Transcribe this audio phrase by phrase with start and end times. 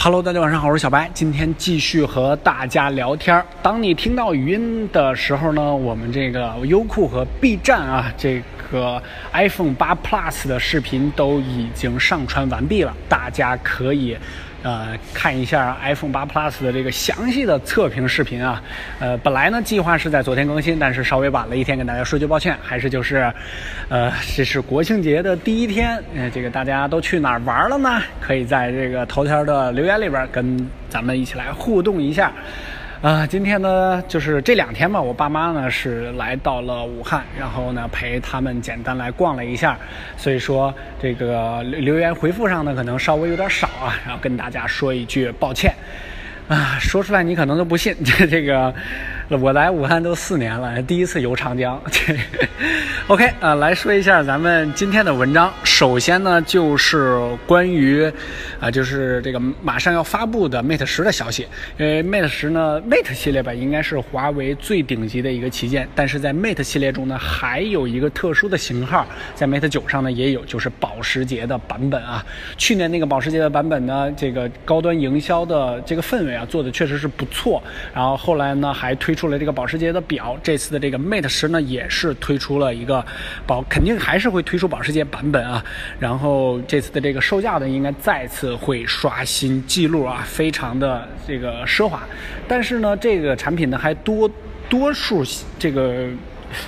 [0.00, 3.44] Hello，大家晚上好，我是小白，今天继续和大家聊天。
[3.60, 8.40] 当你听到语音的时候呢，我们这个优酷和 B 站啊，这
[8.70, 14.16] 个 iPhone 八 Plus 的视频都已经上传完毕了，大家可以。
[14.62, 18.62] 呃，看一下 iPhone 八 Plus 的这个详细的测评视频啊。
[18.98, 22.56] 呃，本来呢计划是在昨天更新，但是稍微晚了一天，跟大家说句抱歉。
[22.62, 23.32] 还是就是，
[23.88, 28.02] 呃，这是国庆节的第一天，呃，这个大家都去哪儿玩了呢？
[28.20, 32.32] 可以在这个头条的留言里边跟咱们一起来互动一下。
[33.00, 39.78] 啊，今天呢，就是这两天嘛，我爸妈呢是来到了武汉，然后呢陪他们简单来逛了一下，
[40.16, 45.72] 所以说这个留言回复上呢可能稍微有点少啊，然后跟大家说一句抱歉。
[46.48, 48.74] 啊，说出来你可能都不信，这这个，
[49.30, 51.78] 我来武汉都四年了，第一次游长江。
[53.08, 55.52] OK，啊，来说一下咱们今天的文章。
[55.62, 58.10] 首先呢，就是关于，
[58.58, 61.46] 啊，就是这个马上要发布的 Mate 十的消息。
[61.78, 65.86] 因为 Mate 十呢，Mate 系列吧，应该是华为最顶级的一个旗舰。
[65.94, 72.24] 但是在 Mate 系列中呢，还有一个特殊的型号，在 Mate 九上呢也有，就是保时捷的版本啊。
[72.56, 76.34] 去年那个保时捷的版本呢，这个高端营销的这个氛围。
[76.34, 77.62] 啊，做的确实是不错。
[77.94, 80.38] 然后后来呢，还推出了这个保时捷的表。
[80.42, 83.04] 这次的这个 Mate 十呢，也是推出了一个
[83.46, 85.62] 保，肯定还是会推出保时捷版本啊。
[85.98, 92.02] 然后这次的这个售价呢，应该再次会刷新记录啊，非常的这个奢华。
[92.46, 94.30] 但是呢，这个产品呢，还多
[94.68, 95.24] 多数
[95.58, 96.06] 这个。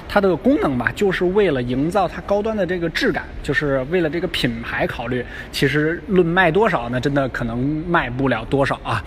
[0.07, 5.25] 它的功能吧，就是为了营造它高端的这个质感，就是为了这个品牌考虑。
[5.51, 9.03] 其实论卖多少呢，真的可能卖不了多少啊。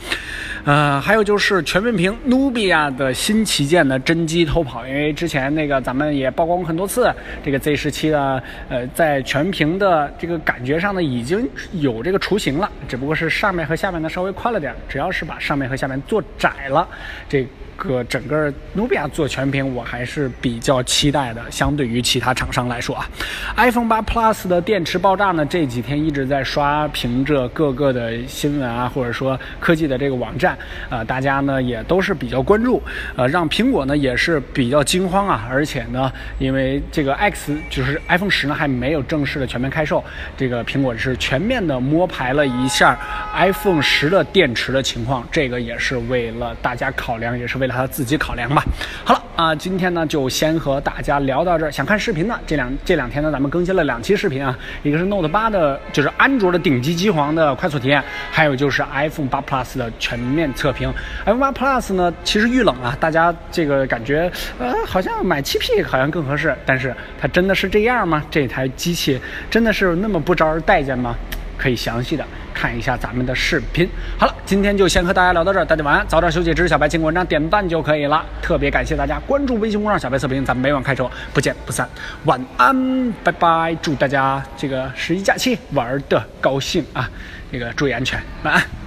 [0.65, 14.73] 呃，还有就是全面屏努比亚的新旗舰的真机偷跑，因为之前那个咱们也曝光过很多次，这个 Z 十七的呃，在全屏的这个感觉上呢，已经有这个雏形了，只不过是上面和下面呢稍微宽了点。
[14.87, 16.87] 只要是把上面和下面做窄了，
[17.27, 17.45] 这。
[17.75, 21.41] 个整个努比亚做全屏，我还是比较期待的。
[21.49, 23.09] 相对于其他厂商来说啊
[23.57, 30.52] ，iPhone 八 Plus 的电池爆炸呢，这几天一直在刷屏着各个的新闻啊，或者说科技的这个网站
[30.89, 32.81] 呃，大家呢也都是比较关注，
[33.15, 35.47] 呃，让苹果呢也是比较惊慌啊。
[35.49, 40.03] 而且呢，因为这个 X 就是 iPhone 十呢还没有正式的全面开售，
[40.37, 42.97] 这个苹果是全面的摸排了一下
[43.33, 47.73] iPhone 十的电池的情况，这个也是为了大家考量，也是为了。
[47.73, 48.63] 他自己考量吧。
[49.03, 51.71] 好了啊，今天呢就先和大家聊到这儿。
[51.71, 60.93] 想看视频呢，这两这两天呢咱们更新了两期视频啊，一个是 Note 八的，就是安卓的顶级机皇的快速体验，还有就是 iPhone 八 Plus 的全面测评。
[61.25, 68.23] iPhone 八 Plus 呢其实遇冷啊，大家这个感觉呃好像买七 P 好像更合适，但是它真的是这样吗？
[68.29, 71.15] 这台机器真的是那么不招人待见吗？
[71.57, 72.23] 可以详细的
[72.63, 73.89] 看一下咱们的视频。
[74.17, 76.53] 好了，今天就先和大家聊到这儿，大家晚安，早点休息。
[76.53, 78.25] 支持小白，请文章点赞就可以了。
[78.41, 81.85] 特别感谢大家关注微信公众号“小白测评”，咱们每晚开车不见不散。
[82.23, 87.09] 晚安，拜拜，祝大家这个十一假期玩的高兴啊！
[87.51, 88.82] 这个注意安全，晚安。